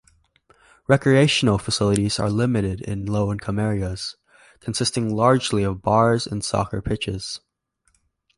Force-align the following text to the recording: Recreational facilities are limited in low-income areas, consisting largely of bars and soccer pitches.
Recreational 0.87 1.59
facilities 1.59 2.17
are 2.19 2.31
limited 2.31 2.81
in 2.81 3.05
low-income 3.05 3.59
areas, 3.59 4.15
consisting 4.59 5.15
largely 5.15 5.61
of 5.61 5.83
bars 5.83 6.25
and 6.25 6.43
soccer 6.43 6.81
pitches. 6.81 7.39